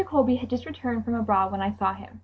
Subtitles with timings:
[0.03, 2.19] Colby had just returned from abroad when I saw him.